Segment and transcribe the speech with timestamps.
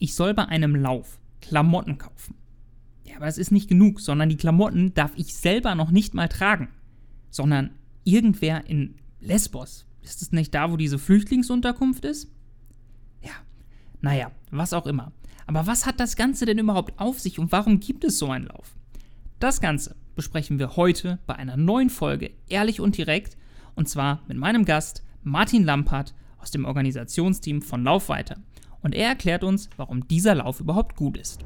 [0.00, 2.34] ich soll bei einem Lauf Klamotten kaufen.
[3.04, 6.28] Ja, aber das ist nicht genug, sondern die Klamotten darf ich selber noch nicht mal
[6.28, 6.68] tragen,
[7.30, 7.70] sondern
[8.04, 9.86] irgendwer in Lesbos.
[10.02, 12.32] Ist es nicht da, wo diese Flüchtlingsunterkunft ist?
[13.22, 13.32] Ja,
[14.00, 15.12] naja, was auch immer.
[15.46, 18.46] Aber was hat das Ganze denn überhaupt auf sich und warum gibt es so einen
[18.46, 18.76] Lauf?
[19.38, 23.36] Das Ganze besprechen wir heute bei einer neuen Folge Ehrlich und direkt
[23.74, 28.36] und zwar mit meinem Gast Martin Lampert aus dem Organisationsteam von Lauf weiter.
[28.82, 31.44] Und er erklärt uns, warum dieser Lauf überhaupt gut ist.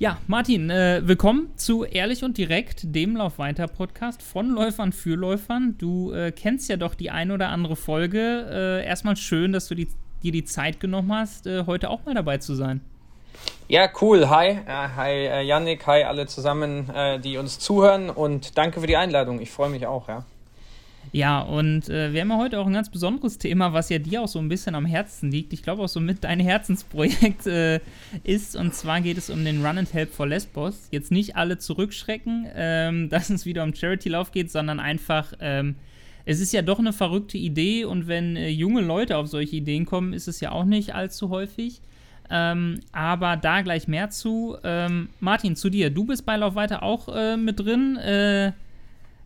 [0.00, 5.74] Ja, Martin, äh, willkommen zu Ehrlich und Direkt, dem Laufweiter-Podcast von Läufern für Läufern.
[5.76, 8.46] Du äh, kennst ja doch die ein oder andere Folge.
[8.50, 9.88] Äh, erstmal schön, dass du die,
[10.22, 12.80] dir die Zeit genommen hast, äh, heute auch mal dabei zu sein.
[13.68, 14.30] Ja, cool.
[14.30, 16.90] Hi, äh, hi äh, Yannick, hi alle zusammen,
[17.22, 19.38] die uns zuhören und danke für die Einladung.
[19.42, 20.24] Ich freue mich auch, ja.
[21.12, 24.22] Ja, und äh, wir haben ja heute auch ein ganz besonderes Thema, was ja dir
[24.22, 25.52] auch so ein bisschen am Herzen liegt.
[25.52, 27.80] Ich glaube auch so mit dein Herzensprojekt äh,
[28.22, 28.54] ist.
[28.54, 30.88] Und zwar geht es um den Run and Help for Lesbos.
[30.92, 35.74] Jetzt nicht alle zurückschrecken, ähm, dass es wieder um Charity-Lauf geht, sondern einfach, ähm,
[36.26, 37.84] es ist ja doch eine verrückte Idee.
[37.84, 41.30] Und wenn äh, junge Leute auf solche Ideen kommen, ist es ja auch nicht allzu
[41.30, 41.80] häufig.
[42.32, 44.56] Ähm, aber da gleich mehr zu.
[44.62, 45.90] Ähm, Martin, zu dir.
[45.90, 47.96] Du bist bei Lauf weiter auch äh, mit drin.
[47.96, 48.52] Äh,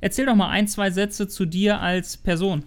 [0.04, 2.62] Erzähl doch mal ein, zwei Sätze zu dir als Person.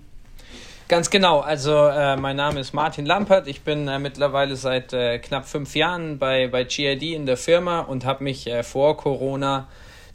[0.88, 1.42] Ganz genau.
[1.42, 3.48] Also äh, mein Name ist Martin Lampert.
[3.48, 7.82] Ich bin äh, mittlerweile seit äh, knapp fünf Jahren bei, bei GID in der Firma
[7.82, 9.68] und habe mich äh, vor Corona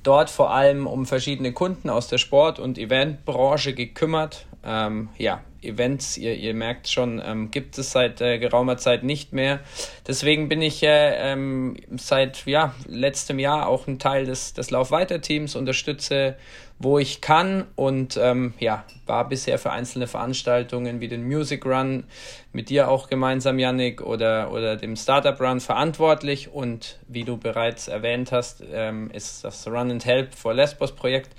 [0.02, 4.46] dort vor allem um verschiedene Kunden aus der Sport- und Eventbranche gekümmert.
[4.64, 9.32] Ähm, ja, Events, ihr, ihr merkt schon, ähm, gibt es seit äh, geraumer Zeit nicht
[9.32, 9.60] mehr.
[10.06, 15.56] Deswegen bin ich äh, ähm, seit ja, letztem Jahr auch ein Teil des, des Laufweiter-Teams,
[15.56, 16.36] unterstütze,
[16.78, 22.04] wo ich kann und ähm, ja, war bisher für einzelne Veranstaltungen wie den Music Run
[22.52, 27.88] mit dir auch gemeinsam, Yannick, oder, oder dem Startup Run verantwortlich und wie du bereits
[27.88, 31.30] erwähnt hast, ähm, ist das Run and Help for Lesbos Projekt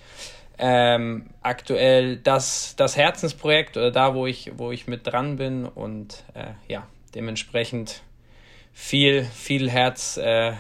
[0.57, 6.23] ähm, aktuell das, das Herzensprojekt oder da, wo ich, wo ich mit dran bin und
[6.33, 8.01] äh, ja, dementsprechend
[8.71, 10.53] viel, viel Herz, äh,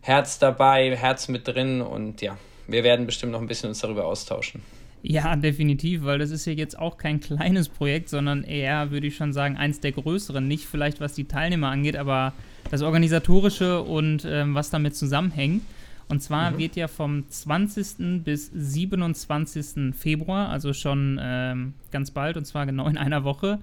[0.00, 4.06] Herz dabei, Herz mit drin und ja, wir werden bestimmt noch ein bisschen uns darüber
[4.06, 4.62] austauschen.
[5.02, 9.14] Ja, definitiv, weil das ist ja jetzt auch kein kleines Projekt, sondern eher, würde ich
[9.14, 10.46] schon sagen, eins der größeren.
[10.48, 12.32] Nicht vielleicht, was die Teilnehmer angeht, aber
[12.72, 15.62] das Organisatorische und ähm, was damit zusammenhängt.
[16.08, 16.58] Und zwar mhm.
[16.58, 18.22] wird ja vom 20.
[18.22, 19.94] bis 27.
[19.94, 23.58] Februar, also schon ähm, ganz bald, und zwar genau in einer Woche,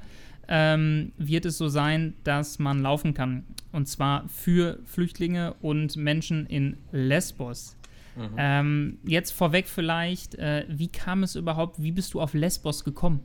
[0.48, 3.44] ähm, wird es so sein, dass man laufen kann.
[3.72, 7.78] Und zwar für Flüchtlinge und Menschen in Lesbos.
[8.16, 8.36] Mhm.
[8.38, 13.22] Ähm, jetzt vorweg vielleicht, äh, wie kam es überhaupt, wie bist du auf Lesbos gekommen?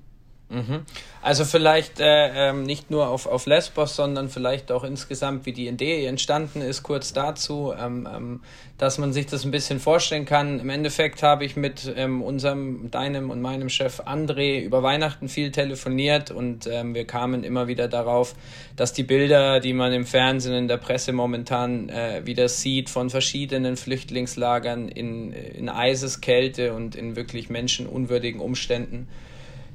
[0.50, 0.86] Mhm.
[1.20, 5.68] Also vielleicht äh, ähm, nicht nur auf, auf Lesbos, sondern vielleicht auch insgesamt, wie die
[5.68, 8.40] Idee entstanden ist, kurz dazu, ähm, ähm,
[8.78, 10.58] dass man sich das ein bisschen vorstellen kann.
[10.58, 15.50] Im Endeffekt habe ich mit ähm, unserem, deinem und meinem Chef André über Weihnachten viel
[15.50, 18.34] telefoniert und ähm, wir kamen immer wieder darauf,
[18.76, 23.10] dass die Bilder, die man im Fernsehen, in der Presse momentan äh, wieder sieht, von
[23.10, 29.08] verschiedenen Flüchtlingslagern in, in Eiseskälte und in wirklich menschenunwürdigen Umständen,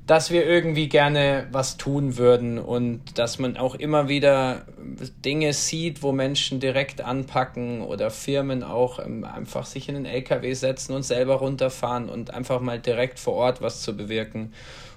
[0.05, 4.65] dass wir irgendwie gerne was tun würden und dass man auch immer wieder
[5.23, 10.53] Dinge sieht, wo Menschen direkt anpacken oder Firmen auch ähm, einfach sich in den LKW
[10.53, 14.51] setzen und selber runterfahren und einfach mal direkt vor Ort was zu bewirken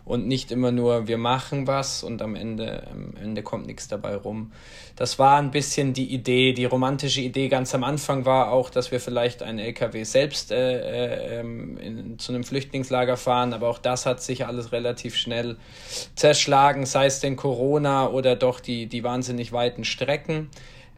[0.07, 4.15] und nicht immer nur wir machen was und am Ende, am Ende kommt nichts dabei
[4.15, 4.53] rum.
[4.95, 8.93] Das war ein bisschen die Idee, die romantische Idee ganz am Anfang war auch, dass
[8.93, 14.07] wir vielleicht einen LKW selbst äh, äh, in, zu einem Flüchtlingslager fahren, aber auch das
[14.07, 15.57] hat sich alles relativ schnell
[16.15, 20.51] zerschlagen, sei es denn Corona oder doch die, die wahnsinnig weiten Strecken.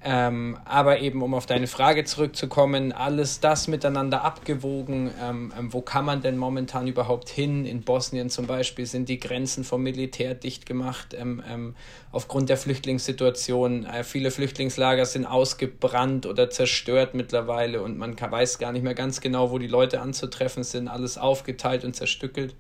[0.05, 5.11] Ähm, aber eben, um auf deine Frage zurückzukommen, alles das miteinander abgewogen.
[5.21, 7.67] Ähm, ähm, wo kann man denn momentan überhaupt hin?
[7.67, 11.75] In Bosnien zum Beispiel sind die Grenzen vom Militär dicht gemacht ähm, ähm,
[12.13, 13.87] aufgrund der Flüchtlingssituation.
[13.87, 18.95] Äh, viele Flüchtlingslager sind ausgebrannt oder zerstört mittlerweile und man kann, weiß gar nicht mehr
[18.95, 20.87] ganz genau, wo die Leute anzutreffen sind.
[20.87, 22.55] Alles aufgeteilt und zerstückelt.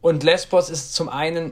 [0.00, 1.50] Und Lesbos ist zum einen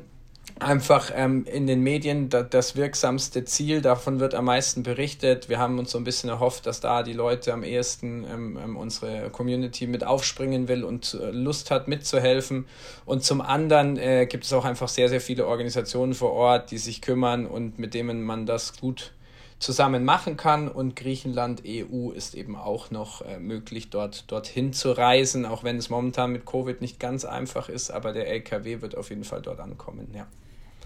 [0.58, 3.82] einfach ähm, in den Medien da, das wirksamste Ziel.
[3.82, 5.48] Davon wird am meisten berichtet.
[5.48, 8.76] Wir haben uns so ein bisschen erhofft, dass da die Leute am ehesten ähm, ähm,
[8.76, 12.66] unsere Community mit aufspringen will und äh, Lust hat mitzuhelfen.
[13.04, 16.78] Und zum anderen äh, gibt es auch einfach sehr, sehr viele Organisationen vor Ort, die
[16.78, 19.12] sich kümmern und mit denen man das gut
[19.58, 20.68] zusammen machen kann.
[20.68, 25.76] Und Griechenland, EU ist eben auch noch äh, möglich, dort dorthin zu reisen, auch wenn
[25.76, 29.42] es momentan mit Covid nicht ganz einfach ist, aber der LKW wird auf jeden Fall
[29.42, 30.26] dort ankommen, ja.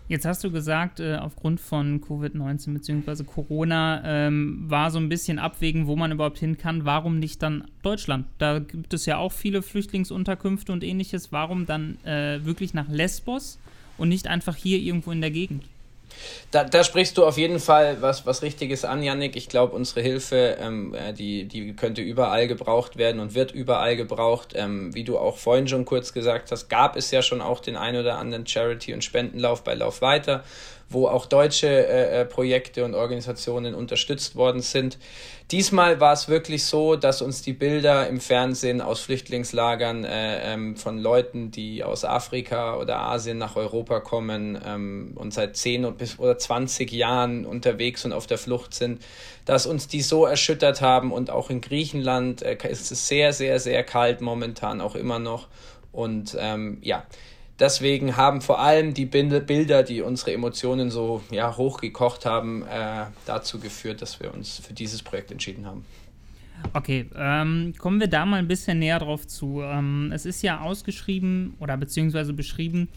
[0.09, 3.25] Jetzt hast du gesagt, äh, aufgrund von Covid-19 bzw.
[3.25, 6.85] Corona ähm, war so ein bisschen abwägen, wo man überhaupt hin kann.
[6.85, 8.27] Warum nicht dann Deutschland?
[8.39, 11.31] Da gibt es ja auch viele Flüchtlingsunterkünfte und ähnliches.
[11.31, 13.59] Warum dann äh, wirklich nach Lesbos
[13.99, 15.65] und nicht einfach hier irgendwo in der Gegend?
[16.51, 19.37] Da, da sprichst du auf jeden Fall was, was Richtiges an, Yannick.
[19.37, 23.97] Ich glaube, unsere Hilfe, ähm, äh, die, die könnte überall gebraucht werden und wird überall
[23.97, 24.53] gebraucht.
[24.55, 27.77] Ähm, wie du auch vorhin schon kurz gesagt hast, gab es ja schon auch den
[27.77, 30.45] ein oder anderen Charity- und Spendenlauf bei Lauf weiter
[30.91, 34.99] wo auch deutsche äh, äh, Projekte und Organisationen unterstützt worden sind.
[35.53, 40.77] Diesmal war es wirklich so, dass uns die Bilder im Fernsehen aus Flüchtlingslagern äh, ähm,
[40.77, 46.19] von Leuten, die aus Afrika oder Asien nach Europa kommen ähm, und seit 10 bis
[46.19, 49.03] oder 20 Jahren unterwegs und auf der Flucht sind,
[49.45, 53.61] dass uns die so erschüttert haben und auch in Griechenland äh, ist es sehr, sehr,
[53.61, 55.47] sehr kalt momentan auch immer noch
[55.93, 57.05] und ähm, ja,
[57.61, 63.61] Deswegen haben vor allem die Bilder, die unsere Emotionen so ja, hochgekocht haben, äh, dazu
[63.61, 65.85] geführt, dass wir uns für dieses Projekt entschieden haben.
[66.73, 69.61] Okay, ähm, kommen wir da mal ein bisschen näher drauf zu.
[69.63, 72.89] Ähm, es ist ja ausgeschrieben oder beziehungsweise beschrieben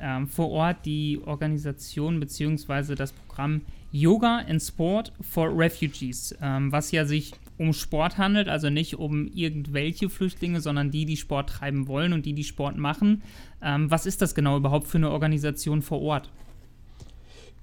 [0.00, 6.90] ähm, vor Ort die Organisation beziehungsweise das Programm Yoga and Sport for Refugees, ähm, was
[6.92, 11.86] ja sich um Sport handelt, also nicht um irgendwelche Flüchtlinge, sondern die, die Sport treiben
[11.86, 13.22] wollen und die, die Sport machen.
[13.62, 16.30] Ähm, was ist das genau überhaupt für eine Organisation vor Ort?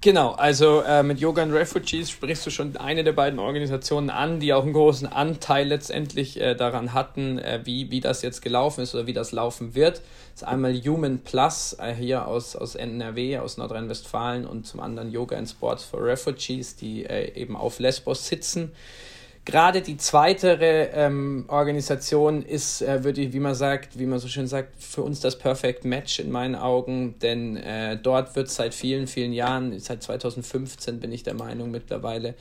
[0.02, 4.40] Genau, also äh, mit Yoga and Refugees sprichst du schon eine der beiden Organisationen an,
[4.40, 8.80] die auch einen großen Anteil letztendlich äh, daran hatten, äh, wie, wie das jetzt gelaufen
[8.80, 9.98] ist oder wie das laufen wird.
[10.32, 15.12] Das ist einmal Human Plus äh, hier aus, aus NRW, aus Nordrhein-Westfalen und zum anderen
[15.12, 18.72] Yoga and Sports for Refugees, die äh, eben auf Lesbos sitzen.
[19.50, 20.58] Gerade die zweite
[20.94, 25.02] ähm, Organisation ist, äh, würde ich, wie man sagt, wie man so schön sagt, für
[25.02, 29.76] uns das Perfect Match in meinen Augen, denn äh, dort wird seit vielen, vielen Jahren,
[29.80, 32.34] seit 2015 bin ich der Meinung mittlerweile,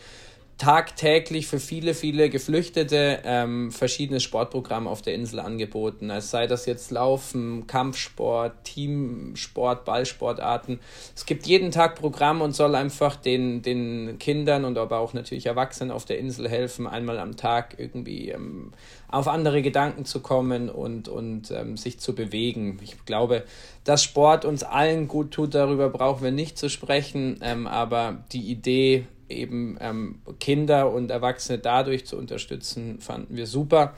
[0.60, 6.10] tagtäglich für viele, viele Geflüchtete ähm, verschiedenes Sportprogramm auf der Insel angeboten.
[6.10, 10.82] Es sei das jetzt Laufen, Kampfsport, Teamsport, Ballsportarten.
[11.16, 15.46] Es gibt jeden Tag Programm und soll einfach den, den Kindern und aber auch natürlich
[15.46, 18.74] Erwachsenen auf der Insel helfen, einmal am Tag irgendwie ähm,
[19.08, 22.80] auf andere Gedanken zu kommen und, und ähm, sich zu bewegen.
[22.84, 23.46] Ich glaube,
[23.86, 28.52] dass Sport uns allen gut tut, darüber brauchen wir nicht zu sprechen, ähm, aber die
[28.52, 33.94] Idee, eben ähm, Kinder und Erwachsene dadurch zu unterstützen, fanden wir super.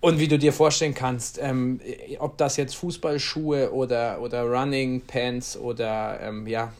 [0.00, 1.80] Und wie du dir vorstellen kannst, ähm,
[2.18, 6.72] ob das jetzt Fußballschuhe oder, oder Running Pants oder ähm, ja,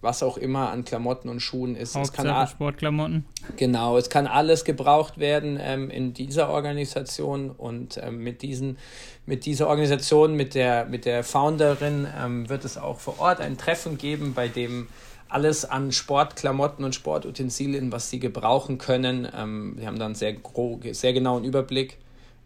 [0.00, 1.94] was auch immer an Klamotten und Schuhen ist.
[1.94, 3.24] Hauptsache es kann Sportklamotten.
[3.56, 8.78] Genau, es kann alles gebraucht werden ähm, in dieser Organisation und ähm, mit, diesen,
[9.26, 13.58] mit dieser Organisation, mit der, mit der Founderin ähm, wird es auch vor Ort ein
[13.58, 14.88] Treffen geben, bei dem
[15.32, 19.28] alles an Sportklamotten und Sportutensilien, was sie gebrauchen können.
[19.34, 20.36] Ähm, wir haben dann sehr,
[20.92, 21.98] sehr genauen Überblick.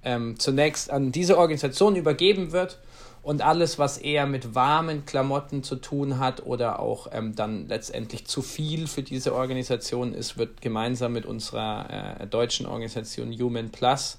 [0.03, 2.79] Ähm, zunächst an diese Organisation übergeben wird
[3.23, 8.25] und alles, was eher mit warmen Klamotten zu tun hat oder auch ähm, dann letztendlich
[8.27, 14.19] zu viel für diese Organisation ist, wird gemeinsam mit unserer äh, deutschen Organisation Human Plus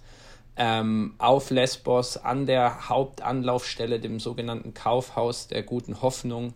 [0.58, 6.54] ähm, auf Lesbos an der Hauptanlaufstelle, dem sogenannten Kaufhaus der guten Hoffnung,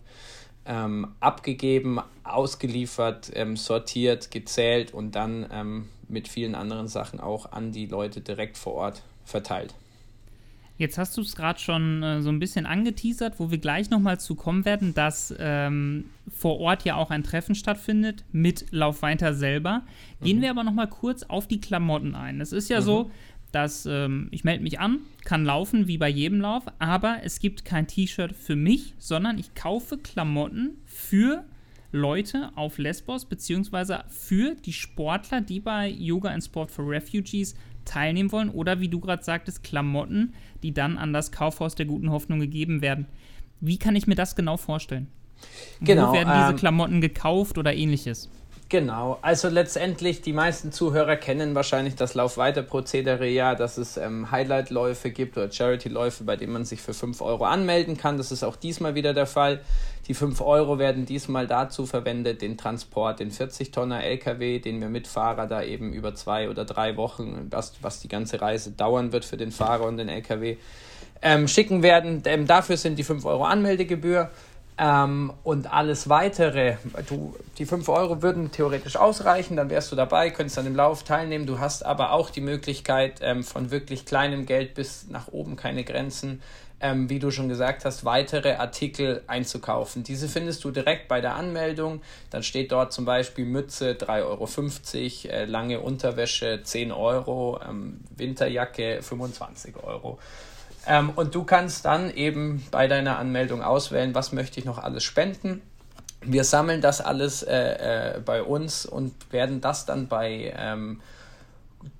[0.64, 7.72] ähm, abgegeben, ausgeliefert, ähm, sortiert, gezählt und dann ähm, mit vielen anderen Sachen auch an
[7.72, 9.74] die Leute direkt vor Ort verteilt.
[10.78, 14.18] Jetzt hast du es gerade schon äh, so ein bisschen angeteasert, wo wir gleich nochmal
[14.18, 19.82] zu kommen werden, dass ähm, vor Ort ja auch ein Treffen stattfindet mit Laufweiter selber.
[20.22, 20.42] Gehen mhm.
[20.42, 22.40] wir aber nochmal kurz auf die Klamotten ein.
[22.40, 22.84] Es ist ja mhm.
[22.84, 23.10] so,
[23.52, 27.64] dass ähm, ich melde mich an, kann laufen wie bei jedem Lauf, aber es gibt
[27.64, 31.44] kein T-Shirt für mich, sondern ich kaufe Klamotten für
[31.92, 37.54] Leute auf Lesbos beziehungsweise für die Sportler, die bei Yoga and Sport for Refugees
[37.84, 40.32] teilnehmen wollen oder wie du gerade sagtest, Klamotten,
[40.62, 43.06] die dann an das Kaufhaus der guten Hoffnung gegeben werden.
[43.60, 45.08] Wie kann ich mir das genau vorstellen?
[45.80, 48.28] Genau, Wo werden diese ähm, Klamotten gekauft oder ähnliches?
[48.72, 55.10] Genau, also letztendlich, die meisten Zuhörer kennen wahrscheinlich das Laufweiter-Prozedere ja, dass es ähm, Highlight-Läufe
[55.10, 58.16] gibt oder Charity-Läufe, bei denen man sich für 5 Euro anmelden kann.
[58.16, 59.60] Das ist auch diesmal wieder der Fall.
[60.08, 65.06] Die 5 Euro werden diesmal dazu verwendet, den Transport, den 40-Tonner LKW, den wir mit
[65.06, 69.26] Fahrer da eben über zwei oder drei Wochen, was, was die ganze Reise dauern wird
[69.26, 70.56] für den Fahrer und den LKW,
[71.20, 72.22] ähm, schicken werden.
[72.24, 74.30] Ähm, dafür sind die 5 Euro Anmeldegebühr.
[74.78, 76.76] Ähm, und alles weitere,
[77.08, 81.02] du, die 5 Euro würden theoretisch ausreichen, dann wärst du dabei, könntest an dem Lauf
[81.02, 81.46] teilnehmen.
[81.46, 85.84] Du hast aber auch die Möglichkeit, ähm, von wirklich kleinem Geld bis nach oben keine
[85.84, 86.40] Grenzen,
[86.80, 90.04] ähm, wie du schon gesagt hast, weitere Artikel einzukaufen.
[90.04, 92.00] Diese findest du direkt bei der Anmeldung.
[92.30, 99.00] Dann steht dort zum Beispiel Mütze 3,50 Euro, äh, lange Unterwäsche 10 Euro, ähm, Winterjacke
[99.02, 100.18] 25 Euro.
[100.86, 105.04] Ähm, und du kannst dann eben bei deiner Anmeldung auswählen, was möchte ich noch alles
[105.04, 105.62] spenden.
[106.24, 111.00] Wir sammeln das alles äh, äh, bei uns und werden das dann bei ähm,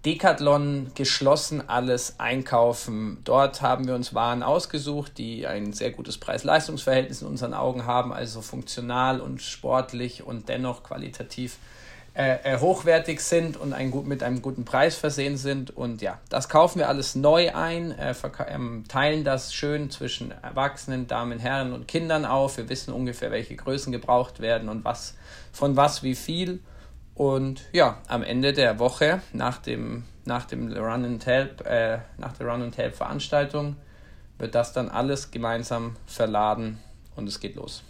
[0.05, 3.19] Decathlon geschlossen alles einkaufen.
[3.25, 8.13] Dort haben wir uns Waren ausgesucht, die ein sehr gutes Preis-Leistungs-Verhältnis in unseren Augen haben,
[8.13, 11.57] also funktional und sportlich und dennoch qualitativ
[12.15, 15.75] äh, äh, hochwertig sind und ein mit einem guten Preis versehen sind.
[15.75, 18.15] Und ja, das kaufen wir alles neu ein, äh,
[18.49, 22.59] ähm, teilen das schön zwischen Erwachsenen, Damen, Herren und Kindern auf.
[22.59, 25.15] Wir wissen ungefähr, welche Größen gebraucht werden und was
[25.53, 26.61] von was wie viel.
[27.15, 32.35] Und ja, am Ende der Woche nach dem, nach dem Run and Help, äh, nach
[32.35, 33.77] der Run and Help Veranstaltung
[34.39, 36.79] wird das dann alles gemeinsam verladen
[37.17, 37.83] und es geht los.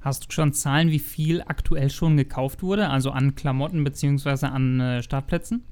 [0.00, 4.46] Hast du schon Zahlen, wie viel aktuell schon gekauft wurde, also an Klamotten bzw.
[4.46, 5.64] an äh, Startplätzen?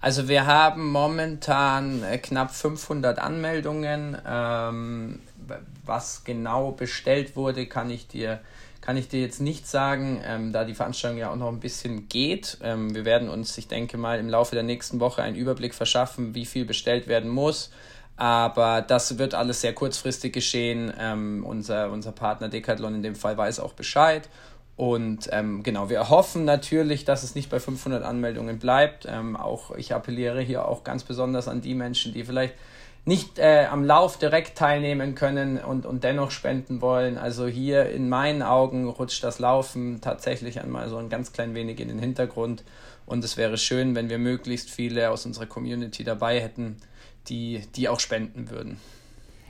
[0.00, 4.16] Also wir haben momentan äh, knapp 500 Anmeldungen.
[4.26, 5.20] Ähm,
[5.84, 8.40] was genau bestellt wurde, kann ich dir,
[8.80, 12.08] kann ich dir jetzt nicht sagen, ähm, da die Veranstaltung ja auch noch ein bisschen
[12.08, 12.58] geht.
[12.62, 16.34] Ähm, wir werden uns, ich denke mal, im Laufe der nächsten Woche einen Überblick verschaffen,
[16.34, 17.70] wie viel bestellt werden muss.
[18.16, 20.92] Aber das wird alles sehr kurzfristig geschehen.
[20.98, 24.28] Ähm, unser, unser Partner Decathlon in dem Fall weiß auch Bescheid.
[24.76, 29.06] Und ähm, genau, wir hoffen natürlich, dass es nicht bei 500 Anmeldungen bleibt.
[29.08, 32.54] Ähm, auch ich appelliere hier auch ganz besonders an die Menschen, die vielleicht
[33.04, 37.18] nicht äh, am Lauf direkt teilnehmen können und, und dennoch spenden wollen.
[37.18, 41.80] Also hier in meinen Augen rutscht das Laufen tatsächlich einmal so ein ganz klein wenig
[41.80, 42.64] in den Hintergrund.
[43.06, 46.78] Und es wäre schön, wenn wir möglichst viele aus unserer Community dabei hätten,
[47.28, 48.76] die, die auch spenden würden.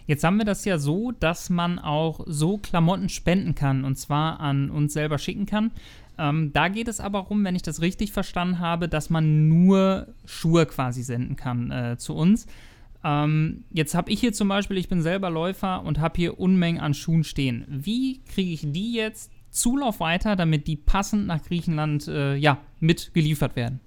[0.07, 4.41] Jetzt haben wir das ja so, dass man auch so Klamotten spenden kann und zwar
[4.41, 5.71] an uns selber schicken kann.
[6.19, 10.09] Ähm, da geht es aber darum, wenn ich das richtig verstanden habe, dass man nur
[10.27, 12.47] Schuhe quasi senden kann äh, zu uns.
[13.03, 16.81] Ähm, jetzt habe ich hier zum Beispiel, ich bin selber Läufer und habe hier Unmengen
[16.81, 17.65] an Schuhen stehen.
[17.69, 23.57] Wie kriege ich die jetzt Zulauf weiter, damit die passend nach Griechenland äh, ja, mitgeliefert
[23.57, 23.81] werden?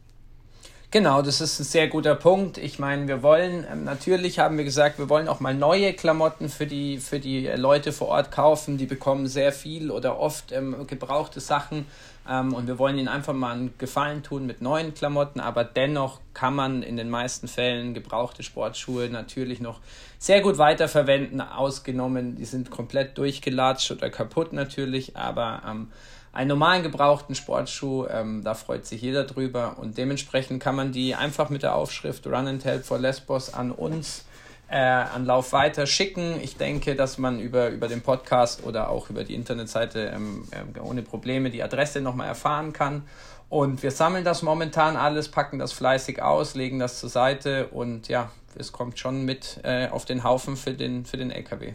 [0.97, 2.57] Genau, das ist ein sehr guter Punkt.
[2.57, 6.49] Ich meine, wir wollen, ähm, natürlich haben wir gesagt, wir wollen auch mal neue Klamotten
[6.49, 8.79] für die, für die Leute vor Ort kaufen.
[8.79, 11.85] Die bekommen sehr viel oder oft ähm, gebrauchte Sachen.
[12.27, 15.39] Ähm, und wir wollen ihnen einfach mal einen Gefallen tun mit neuen Klamotten.
[15.39, 19.81] Aber dennoch kann man in den meisten Fällen gebrauchte Sportschuhe natürlich noch
[20.17, 21.41] sehr gut weiterverwenden.
[21.41, 25.15] Ausgenommen, die sind komplett durchgelatscht oder kaputt natürlich.
[25.15, 25.91] Aber ähm,
[26.37, 31.15] einen normalen gebrauchten Sportschuh, ähm, da freut sich jeder drüber und dementsprechend kann man die
[31.15, 34.23] einfach mit der Aufschrift Run and Help for Lesbos an uns
[34.69, 36.39] äh, an Lauf weiter schicken.
[36.39, 40.79] Ich denke, dass man über, über den Podcast oder auch über die Internetseite ähm, äh,
[40.79, 43.01] ohne Probleme die Adresse nochmal erfahren kann.
[43.49, 48.09] Und wir sammeln das momentan alles, packen das fleißig aus, legen das zur Seite und
[48.09, 51.73] ja, es kommt schon mit äh, auf den Haufen für den, für den LKW.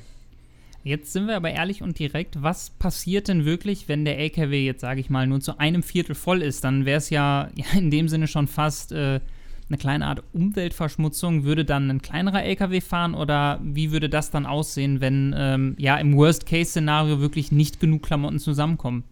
[0.84, 2.42] Jetzt sind wir aber ehrlich und direkt.
[2.42, 6.14] Was passiert denn wirklich, wenn der LKW jetzt, sage ich mal, nur zu einem Viertel
[6.14, 6.64] voll ist?
[6.64, 9.20] Dann wäre es ja, ja, in dem Sinne schon fast äh,
[9.68, 11.44] eine kleine Art Umweltverschmutzung.
[11.44, 15.96] Würde dann ein kleinerer LKW fahren oder wie würde das dann aussehen, wenn ähm, ja
[15.96, 19.04] im Worst-Case-Szenario wirklich nicht genug Klamotten zusammenkommen?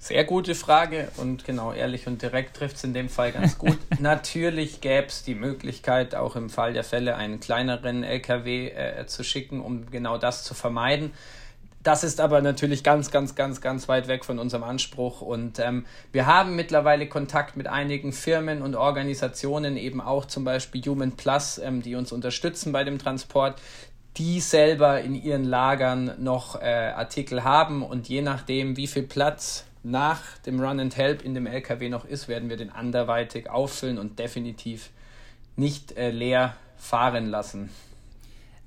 [0.00, 3.78] Sehr gute Frage und genau, ehrlich und direkt trifft es in dem Fall ganz gut.
[3.98, 9.24] Natürlich gäbe es die Möglichkeit, auch im Fall der Fälle einen kleineren LKW äh, zu
[9.24, 11.12] schicken, um genau das zu vermeiden.
[11.82, 15.20] Das ist aber natürlich ganz, ganz, ganz, ganz weit weg von unserem Anspruch.
[15.20, 20.82] Und ähm, wir haben mittlerweile Kontakt mit einigen Firmen und Organisationen, eben auch zum Beispiel
[20.82, 23.60] Human Plus, ähm, die uns unterstützen bei dem Transport,
[24.16, 27.82] die selber in ihren Lagern noch äh, Artikel haben.
[27.82, 32.04] Und je nachdem, wie viel Platz nach dem Run and Help in dem LKW noch
[32.04, 34.90] ist, werden wir den anderweitig auffüllen und definitiv
[35.56, 37.70] nicht äh, leer fahren lassen.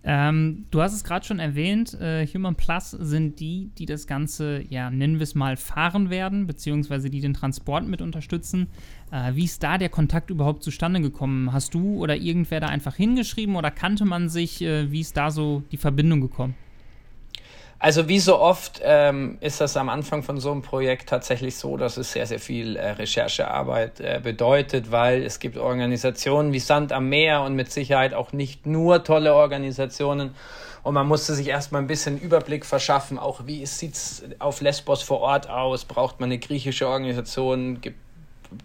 [0.03, 4.63] Ähm, du hast es gerade schon erwähnt, äh, Human Plus sind die, die das Ganze,
[4.67, 8.67] ja, nennen wir es mal, fahren werden, beziehungsweise die den Transport mit unterstützen.
[9.11, 11.53] Äh, wie ist da der Kontakt überhaupt zustande gekommen?
[11.53, 14.63] Hast du oder irgendwer da einfach hingeschrieben oder kannte man sich?
[14.63, 16.55] Äh, wie ist da so die Verbindung gekommen?
[17.83, 21.77] Also wie so oft ähm, ist das am Anfang von so einem Projekt tatsächlich so,
[21.77, 26.91] dass es sehr, sehr viel äh, Recherchearbeit äh, bedeutet, weil es gibt Organisationen wie Sand
[26.91, 30.35] am Meer und mit Sicherheit auch nicht nur tolle Organisationen.
[30.83, 35.01] Und man musste sich erstmal ein bisschen Überblick verschaffen, auch wie sieht es auf Lesbos
[35.01, 37.97] vor Ort aus, braucht man eine griechische Organisation, gibt,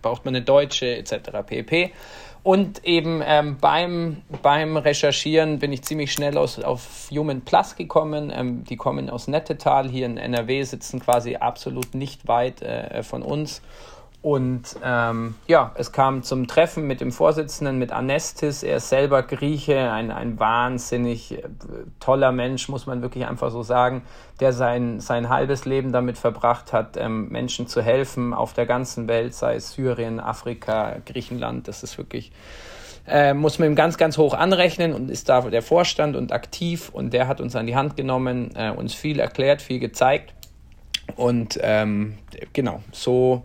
[0.02, 1.30] braucht man eine deutsche etc.
[1.46, 1.92] pp.
[2.46, 8.32] Und eben ähm, beim, beim Recherchieren bin ich ziemlich schnell aus, auf Human Plus gekommen.
[8.32, 13.24] Ähm, die kommen aus Nettetal hier in NRW, sitzen quasi absolut nicht weit äh, von
[13.24, 13.62] uns.
[14.26, 18.64] Und ähm, ja, es kam zum Treffen mit dem Vorsitzenden, mit Anestis.
[18.64, 21.42] Er ist selber Grieche, ein, ein wahnsinnig äh,
[22.00, 24.02] toller Mensch, muss man wirklich einfach so sagen,
[24.40, 29.06] der sein, sein halbes Leben damit verbracht hat, ähm, Menschen zu helfen auf der ganzen
[29.06, 31.68] Welt, sei es Syrien, Afrika, Griechenland.
[31.68, 32.32] Das ist wirklich,
[33.06, 36.88] äh, muss man ihm ganz, ganz hoch anrechnen und ist da der Vorstand und aktiv.
[36.92, 40.34] Und der hat uns an die Hand genommen, äh, uns viel erklärt, viel gezeigt.
[41.14, 42.18] Und ähm,
[42.52, 43.44] genau, so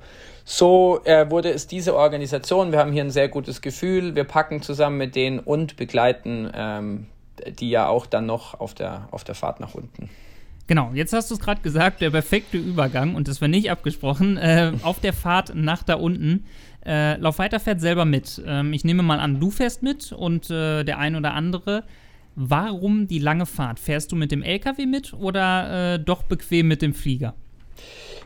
[0.51, 2.72] so äh, wurde es diese Organisation.
[2.72, 4.15] Wir haben hier ein sehr gutes Gefühl.
[4.15, 7.08] Wir packen zusammen mit denen und begleiten ähm,
[7.60, 10.10] die ja auch dann noch auf der, auf der Fahrt nach unten.
[10.67, 14.38] Genau, jetzt hast du es gerade gesagt, der perfekte Übergang und das war nicht abgesprochen.
[14.38, 16.46] Äh, auf der Fahrt nach da unten.
[16.86, 18.41] Äh, Lauf weiter fährt selber mit.
[18.46, 21.84] Ähm, ich nehme mal an, du fährst mit und äh, der ein oder andere.
[22.36, 23.79] Warum die lange Fahrt?
[23.79, 27.36] Fährst du mit dem LKW mit oder äh, doch bequem mit dem Flieger?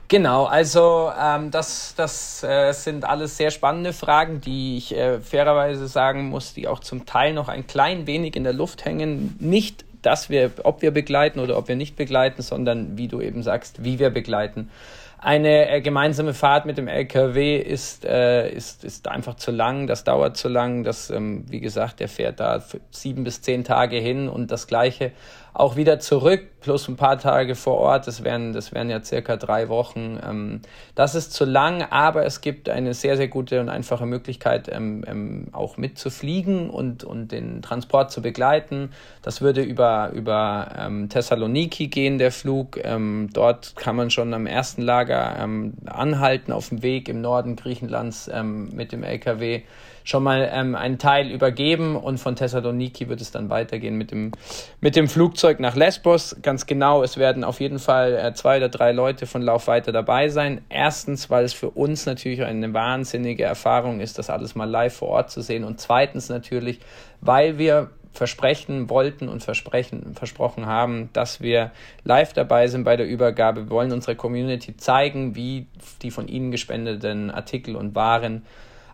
[0.08, 5.88] Genau, also ähm, das, das äh, sind alles sehr spannende Fragen, die ich äh, fairerweise
[5.88, 9.36] sagen muss, die auch zum Teil noch ein klein wenig in der Luft hängen.
[9.40, 13.42] Nicht, dass wir, ob wir begleiten oder ob wir nicht begleiten, sondern wie du eben
[13.42, 14.70] sagst, wie wir begleiten.
[15.18, 20.04] Eine äh, gemeinsame Fahrt mit dem LKW ist, äh, ist, ist einfach zu lang, das
[20.04, 20.84] dauert zu lang.
[20.84, 25.14] Das, ähm, wie gesagt, der fährt da sieben bis zehn Tage hin und das Gleiche
[25.56, 28.08] auch wieder zurück, plus ein paar Tage vor Ort.
[28.08, 30.20] Das wären, das wären ja circa drei Wochen.
[30.22, 30.62] Ähm,
[30.96, 35.06] das ist zu lang, aber es gibt eine sehr, sehr gute und einfache Möglichkeit, ähm,
[35.08, 38.90] ähm, auch mitzufliegen und, und den Transport zu begleiten.
[39.22, 42.78] Das würde über, über ähm, Thessaloniki gehen, der Flug.
[42.84, 47.56] Ähm, dort kann man schon am ersten Lager ähm, anhalten auf dem Weg im Norden
[47.56, 49.62] Griechenlands mit dem LKW
[50.06, 54.32] schon mal ähm, einen Teil übergeben und von Thessaloniki wird es dann weitergehen mit dem,
[54.80, 56.38] mit dem Flugzeug nach Lesbos.
[56.44, 59.92] Ganz genau, es werden auf jeden Fall äh, zwei oder drei Leute von Lauf weiter
[59.92, 60.62] dabei sein.
[60.70, 65.10] Erstens, weil es für uns natürlich eine wahnsinnige Erfahrung ist, das alles mal live vor
[65.10, 66.80] Ort zu sehen und zweitens natürlich,
[67.22, 71.72] weil wir versprechen wollten und versprechen, versprochen haben, dass wir
[72.04, 73.66] live dabei sind bei der Übergabe.
[73.66, 75.66] Wir wollen unserer Community zeigen, wie
[76.04, 78.44] die von ihnen gespendeten Artikel und Waren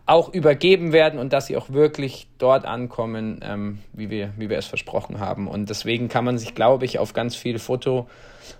[0.06, 4.58] auch übergeben werden und dass sie auch wirklich dort ankommen, ähm, wie, wir, wie wir
[4.58, 5.46] es versprochen haben.
[5.46, 8.08] Und deswegen kann man sich, glaube ich, auf ganz viel Foto-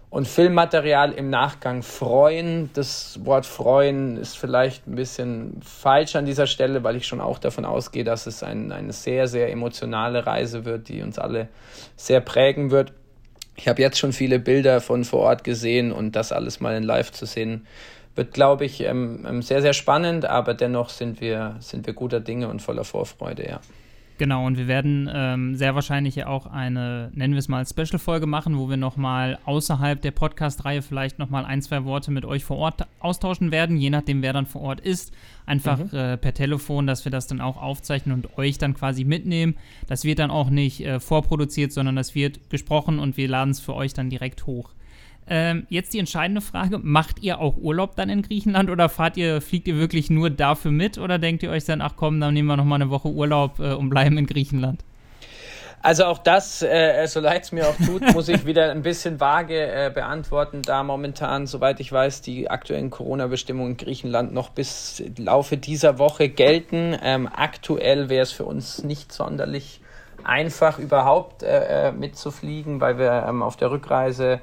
[0.08, 2.70] und Filmmaterial im Nachgang freuen.
[2.74, 7.38] Das Wort freuen ist vielleicht ein bisschen falsch an dieser Stelle, weil ich schon auch
[7.38, 11.48] davon ausgehe, dass es ein, eine sehr, sehr emotionale Reise wird, die uns alle
[11.96, 12.92] sehr prägen wird.
[13.56, 16.84] Ich habe jetzt schon viele Bilder von vor Ort gesehen und das alles mal in
[16.84, 17.66] Live zu sehen,
[18.14, 22.20] wird, glaube ich, ähm, ähm, sehr, sehr spannend, aber dennoch sind wir, sind wir guter
[22.20, 23.60] Dinge und voller Vorfreude, ja.
[24.18, 28.56] Genau, und wir werden ähm, sehr wahrscheinlich auch eine, nennen wir es mal, Special-Folge machen,
[28.56, 32.86] wo wir nochmal außerhalb der Podcast-Reihe vielleicht nochmal ein, zwei Worte mit euch vor Ort
[33.00, 35.12] austauschen werden, je nachdem, wer dann vor Ort ist.
[35.44, 35.98] Einfach mhm.
[35.98, 39.56] äh, per Telefon, dass wir das dann auch aufzeichnen und euch dann quasi mitnehmen.
[39.88, 43.58] Das wird dann auch nicht äh, vorproduziert, sondern das wird gesprochen und wir laden es
[43.60, 44.70] für euch dann direkt hoch.
[45.28, 49.40] Ähm, jetzt die entscheidende Frage: Macht ihr auch Urlaub dann in Griechenland oder fahrt ihr,
[49.40, 52.48] fliegt ihr wirklich nur dafür mit oder denkt ihr euch dann, ach komm, dann nehmen
[52.48, 54.84] wir nochmal eine Woche Urlaub äh, und bleiben in Griechenland?
[55.84, 59.18] Also auch das, äh, so leid es mir auch tut, muss ich wieder ein bisschen
[59.18, 65.02] vage äh, beantworten, da momentan, soweit ich weiß, die aktuellen Corona-Bestimmungen in Griechenland noch bis
[65.16, 66.96] Laufe dieser Woche gelten.
[67.02, 69.80] Ähm, aktuell wäre es für uns nicht sonderlich
[70.22, 74.40] einfach überhaupt äh, äh mitzufliegen, weil wir ähm, auf der Rückreise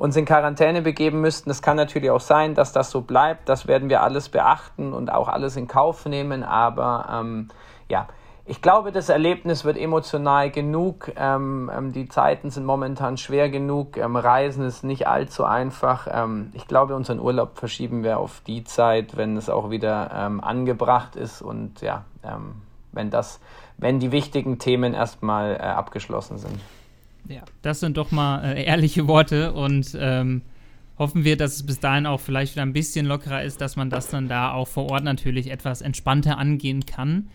[0.00, 1.50] uns in Quarantäne begeben müssten.
[1.50, 3.50] Es kann natürlich auch sein, dass das so bleibt.
[3.50, 6.42] Das werden wir alles beachten und auch alles in Kauf nehmen.
[6.42, 7.48] Aber ähm,
[7.90, 8.08] ja,
[8.46, 11.12] ich glaube, das Erlebnis wird emotional genug.
[11.16, 13.98] Ähm, ähm, die Zeiten sind momentan schwer genug.
[13.98, 16.08] Ähm, Reisen ist nicht allzu einfach.
[16.10, 20.42] Ähm, ich glaube, unseren Urlaub verschieben wir auf die Zeit, wenn es auch wieder ähm,
[20.42, 23.38] angebracht ist und ja, ähm, wenn das,
[23.76, 26.58] wenn die wichtigen Themen erstmal äh, abgeschlossen sind.
[27.28, 30.42] Ja, das sind doch mal äh, ehrliche Worte und ähm,
[30.98, 33.90] hoffen wir, dass es bis dahin auch vielleicht wieder ein bisschen lockerer ist, dass man
[33.90, 37.30] das dann da auch vor Ort natürlich etwas entspannter angehen kann.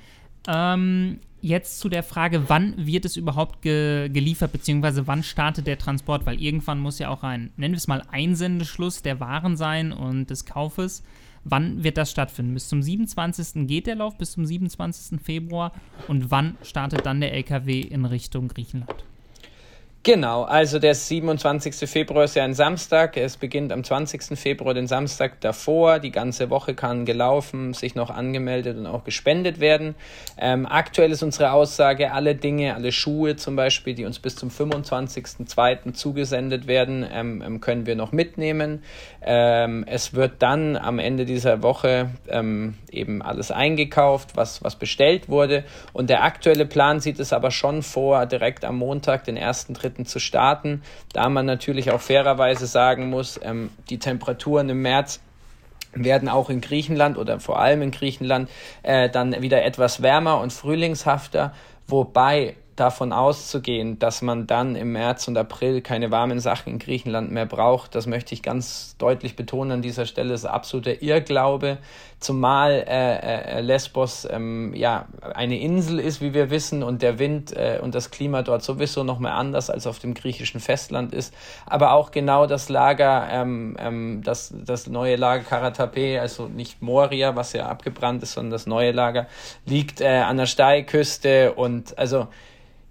[0.48, 5.78] Ähm, jetzt zu der Frage, wann wird es überhaupt ge geliefert, beziehungsweise wann startet der
[5.78, 6.26] Transport?
[6.26, 10.30] Weil irgendwann muss ja auch ein, nennen wir es mal, Einsendeschluss der Waren sein und
[10.30, 11.04] des Kaufes.
[11.44, 12.56] Wann wird das stattfinden?
[12.56, 13.68] Bis zum 27.
[13.68, 15.22] geht der Lauf, bis zum 27.
[15.22, 15.72] Februar.
[16.08, 19.06] Und wann startet dann der LKW in Richtung Griechenland?
[20.06, 21.90] Genau, also der 27.
[21.90, 23.18] Februar ist ja ein Samstag.
[23.18, 24.38] Es beginnt am 20.
[24.38, 25.98] Februar, den Samstag davor.
[25.98, 29.96] Die ganze Woche kann gelaufen, sich noch angemeldet und auch gespendet werden.
[30.38, 34.50] Ähm, aktuell ist unsere Aussage, alle Dinge, alle Schuhe zum Beispiel, die uns bis zum
[34.50, 35.94] 25.02.
[35.94, 38.84] zugesendet werden, ähm, ähm, können wir noch mitnehmen.
[39.24, 45.30] Ähm, es wird dann am Ende dieser Woche ähm, eben alles eingekauft, was, was bestellt
[45.30, 45.64] wurde.
[45.94, 50.06] Und der aktuelle Plan sieht es aber schon vor, direkt am Montag, den 1.3 Schritten
[50.06, 50.82] zu starten,
[51.14, 55.22] da man natürlich auch fairerweise sagen muss, ähm, die Temperaturen im März
[55.94, 58.50] werden auch in Griechenland oder vor allem in Griechenland
[58.84, 61.54] äh, dann wieder etwas wärmer und frühlingshafter,
[61.88, 67.32] wobei davon auszugehen, dass man dann im März und April keine warmen Sachen in Griechenland
[67.32, 71.78] mehr braucht, das möchte ich ganz deutlich betonen an dieser Stelle, ist absoluter Irrglaube,
[72.26, 77.56] zumal äh, äh, Lesbos ähm, ja eine Insel ist, wie wir wissen, und der Wind
[77.56, 81.34] äh, und das Klima dort sowieso nochmal anders als auf dem griechischen Festland ist,
[81.66, 87.36] aber auch genau das Lager, ähm, ähm, das, das neue Lager Karatape, also nicht Moria,
[87.36, 89.28] was ja abgebrannt ist, sondern das neue Lager,
[89.66, 91.54] liegt äh, an der Steilküste.
[91.54, 92.28] Und also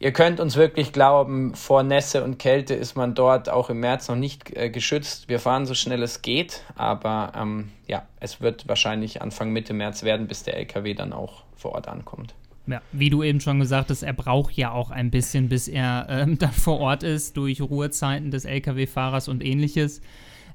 [0.04, 4.08] Ihr könnt uns wirklich glauben, vor Nässe und Kälte ist man dort auch im März
[4.08, 5.30] noch nicht äh, geschützt.
[5.30, 10.02] Wir fahren so schnell es geht, aber ähm, ja, es wird wahrscheinlich Anfang Mitte März
[10.02, 12.34] werden, bis der LKW dann auch vor Ort ankommt.
[12.66, 16.06] Ja, wie du eben schon gesagt hast, er braucht ja auch ein bisschen, bis er
[16.10, 20.02] ähm, dann vor Ort ist, durch Ruhezeiten des Lkw-Fahrers und ähnliches.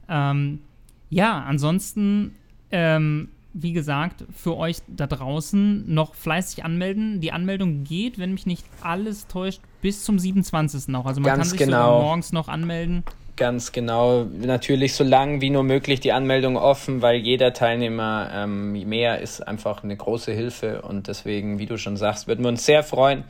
[0.07, 0.61] Ähm,
[1.09, 2.35] ja, ansonsten
[2.69, 7.19] ähm, wie gesagt, für euch da draußen noch fleißig anmelden.
[7.19, 10.93] Die Anmeldung geht, wenn mich nicht alles täuscht, bis zum 27.
[10.95, 11.05] auch.
[11.05, 12.01] Also man Ganz kann sich genau.
[12.01, 13.03] morgens noch anmelden.
[13.35, 14.25] Ganz genau.
[14.25, 19.47] Natürlich so lang wie nur möglich die Anmeldung offen, weil jeder Teilnehmer ähm, mehr ist
[19.47, 23.23] einfach eine große Hilfe und deswegen, wie du schon sagst, würden wir uns sehr freuen,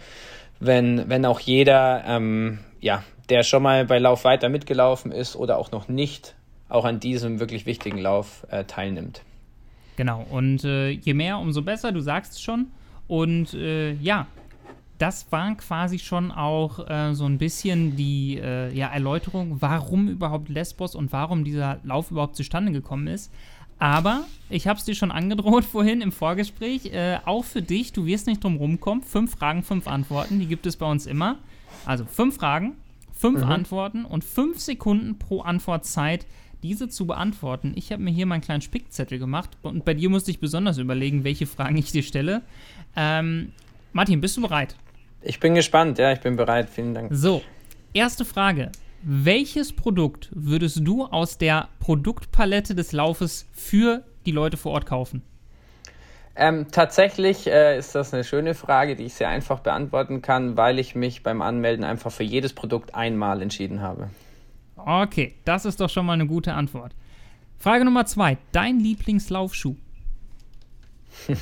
[0.59, 5.59] wenn, wenn auch jeder, ähm, ja, der schon mal bei Lauf weiter mitgelaufen ist oder
[5.59, 6.33] auch noch nicht,
[6.69, 9.21] auch an diesem wirklich wichtigen Lauf äh, teilnimmt.
[9.99, 12.67] Genau, und äh, je mehr, umso besser, du sagst es schon.
[13.09, 14.27] Und äh, ja,
[14.97, 20.47] das war quasi schon auch äh, so ein bisschen die äh, ja, Erläuterung, warum überhaupt
[20.47, 23.29] Lesbos und warum dieser Lauf überhaupt zustande gekommen ist.
[23.77, 28.05] Aber ich habe es dir schon angedroht vorhin im Vorgespräch, äh, auch für dich, du
[28.05, 29.03] wirst nicht drum rumkommen.
[29.03, 31.39] Fünf Fragen, fünf Antworten, die gibt es bei uns immer.
[31.85, 32.77] Also fünf Fragen,
[33.11, 33.51] fünf mhm.
[33.51, 36.25] Antworten und fünf Sekunden pro Antwortzeit
[36.63, 37.73] diese zu beantworten.
[37.75, 41.23] Ich habe mir hier meinen kleinen Spickzettel gemacht und bei dir musste ich besonders überlegen,
[41.23, 42.41] welche Fragen ich dir stelle.
[42.95, 43.51] Ähm,
[43.93, 44.75] Martin, bist du bereit?
[45.21, 46.69] Ich bin gespannt, ja, ich bin bereit.
[46.69, 47.09] Vielen Dank.
[47.13, 47.41] So,
[47.93, 48.71] erste Frage.
[49.01, 55.21] Welches Produkt würdest du aus der Produktpalette des Laufes für die Leute vor Ort kaufen?
[56.35, 60.79] Ähm, tatsächlich äh, ist das eine schöne Frage, die ich sehr einfach beantworten kann, weil
[60.79, 64.09] ich mich beim Anmelden einfach für jedes Produkt einmal entschieden habe.
[64.85, 66.93] Okay, das ist doch schon mal eine gute Antwort.
[67.57, 69.75] Frage Nummer zwei: Dein Lieblingslaufschuh?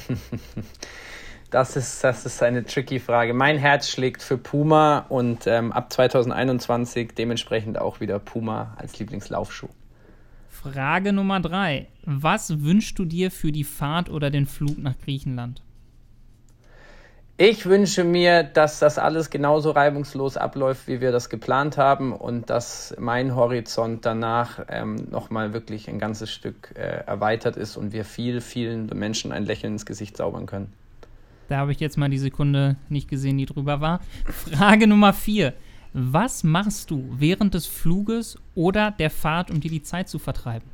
[1.52, 3.34] das, ist, das ist eine tricky Frage.
[3.34, 9.70] Mein Herz schlägt für Puma und ähm, ab 2021 dementsprechend auch wieder Puma als Lieblingslaufschuh.
[10.50, 15.62] Frage Nummer drei: Was wünschst du dir für die Fahrt oder den Flug nach Griechenland?
[17.40, 22.50] Ich wünsche mir, dass das alles genauso reibungslos abläuft, wie wir das geplant haben und
[22.50, 28.06] dass mein Horizont danach ähm, nochmal wirklich ein ganzes Stück äh, erweitert ist und wir
[28.06, 30.74] viel, vielen Menschen ein Lächeln ins Gesicht zaubern können.
[31.48, 34.02] Da habe ich jetzt mal die Sekunde nicht gesehen, die drüber war.
[34.26, 35.54] Frage Nummer vier.
[35.94, 40.68] Was machst du während des Fluges oder der Fahrt, um dir die Zeit zu vertreiben?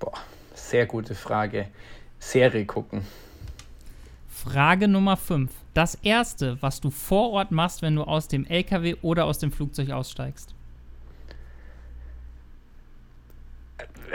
[0.00, 0.18] Boah,
[0.54, 1.68] sehr gute Frage.
[2.18, 3.02] Serie gucken.
[4.44, 5.50] Frage Nummer 5.
[5.74, 9.50] Das erste, was du vor Ort machst, wenn du aus dem LKW oder aus dem
[9.50, 10.54] Flugzeug aussteigst.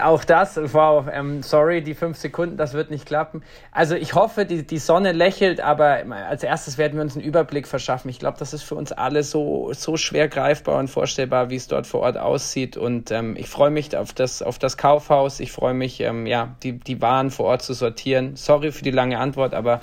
[0.00, 3.42] Auch das, wow, ähm, sorry, die fünf Sekunden, das wird nicht klappen.
[3.72, 7.66] Also ich hoffe, die, die Sonne lächelt, aber als erstes werden wir uns einen Überblick
[7.66, 8.08] verschaffen.
[8.08, 11.68] Ich glaube, das ist für uns alle so, so schwer greifbar und vorstellbar, wie es
[11.68, 12.76] dort vor Ort aussieht.
[12.76, 15.40] Und ähm, ich freue mich auf das, auf das Kaufhaus.
[15.40, 18.36] Ich freue mich, ähm, ja, die, die Waren vor Ort zu sortieren.
[18.36, 19.80] Sorry für die lange Antwort, aber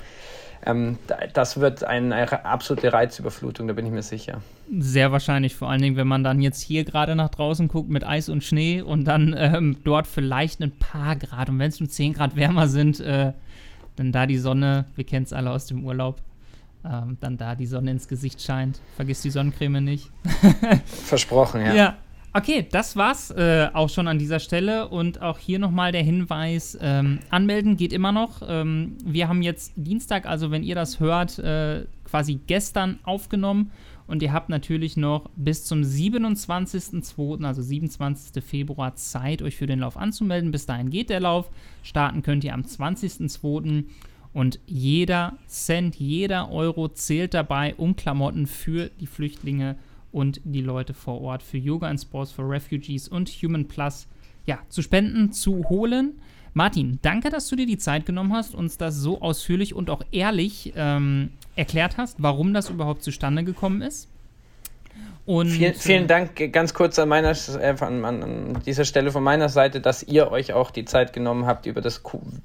[0.66, 0.98] ähm,
[1.32, 4.40] das wird eine absolute Reizüberflutung, da bin ich mir sicher.
[4.78, 8.04] Sehr wahrscheinlich, vor allen Dingen, wenn man dann jetzt hier gerade nach draußen guckt mit
[8.04, 11.88] Eis und Schnee und dann ähm, dort vielleicht ein paar Grad und wenn es nur
[11.88, 13.32] 10 Grad wärmer sind, äh,
[13.94, 16.20] dann da die Sonne, wir kennen es alle aus dem Urlaub,
[16.84, 18.80] ähm, dann da die Sonne ins Gesicht scheint.
[18.96, 20.10] Vergiss die Sonnencreme nicht.
[20.84, 21.74] Versprochen, ja.
[21.74, 21.96] Ja,
[22.36, 26.76] Okay, das war's äh, auch schon an dieser Stelle und auch hier nochmal der Hinweis:
[26.82, 28.42] ähm, Anmelden geht immer noch.
[28.46, 33.70] Ähm, wir haben jetzt Dienstag, also wenn ihr das hört, äh, quasi gestern aufgenommen
[34.06, 38.44] und ihr habt natürlich noch bis zum 27.02., also 27.
[38.44, 40.50] Februar, Zeit, euch für den Lauf anzumelden.
[40.50, 41.50] Bis dahin geht der Lauf.
[41.82, 43.84] Starten könnt ihr am 20.02.
[44.34, 49.76] Und jeder Cent, jeder Euro zählt dabei, um Klamotten für die Flüchtlinge
[50.16, 54.08] und die Leute vor Ort für Yoga and Sports for Refugees und Human Plus
[54.46, 56.18] ja, zu spenden, zu holen.
[56.54, 60.00] Martin, danke, dass du dir die Zeit genommen hast, uns das so ausführlich und auch
[60.12, 64.08] ehrlich ähm, erklärt hast, warum das überhaupt zustande gekommen ist.
[65.26, 69.48] Und, vielen, vielen Dank ganz kurz an, meiner, äh, an, an, dieser Stelle von meiner
[69.48, 72.00] Seite, dass ihr euch auch die Zeit genommen habt, über das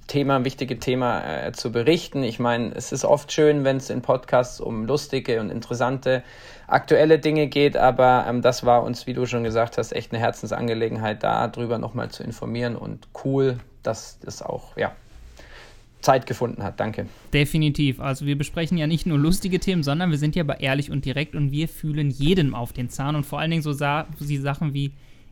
[0.07, 2.23] Thema, wichtige Thema äh, zu berichten.
[2.23, 6.23] Ich meine, es ist oft schön, wenn es in Podcasts um lustige und interessante
[6.65, 10.19] aktuelle Dinge geht, aber ähm, das war uns, wie du schon gesagt hast, echt eine
[10.19, 14.91] Herzensangelegenheit, darüber nochmal zu informieren und cool, dass das auch, ja,
[16.01, 16.79] Zeit gefunden hat.
[16.79, 17.07] Danke.
[17.33, 17.99] Definitiv.
[17.99, 21.05] Also wir besprechen ja nicht nur lustige Themen, sondern wir sind ja aber ehrlich und
[21.05, 24.73] direkt und wir fühlen jedem auf den Zahn und vor allen Dingen so sa Sachen
[24.73, 24.91] wie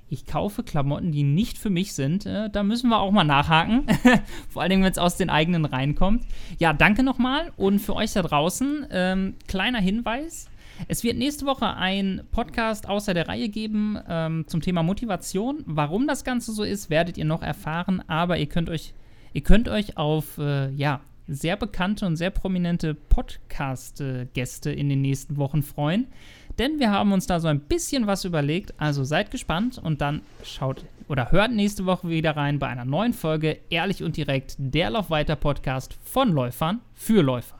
[0.10, 2.26] ich kaufe Klamotten, die nicht für mich sind.
[2.26, 3.86] Äh, da müssen wir auch mal nachhaken.
[4.50, 6.26] Vor allen Dingen, wenn es aus den eigenen reinkommt.
[6.58, 7.52] Ja, danke nochmal.
[7.58, 10.50] Und für euch da draußen, ähm, kleiner Hinweis.
[10.88, 15.64] Es wird nächste Woche ein Podcast außer der Reihe geben ähm, zum Thema Motivation.
[15.66, 18.02] Warum das Ganze so ist, werdet ihr noch erfahren.
[18.08, 18.94] Aber ihr könnt euch
[19.34, 25.38] Ihr könnt euch auf äh, ja, sehr bekannte und sehr prominente Podcast-Gäste in den nächsten
[25.38, 26.08] Wochen freuen.
[26.58, 28.74] Denn wir haben uns da so ein bisschen was überlegt.
[28.78, 33.14] Also seid gespannt und dann schaut oder hört nächste Woche wieder rein bei einer neuen
[33.14, 37.59] Folge Ehrlich und direkt, der Lauf weiter Podcast von Läufern für Läufer.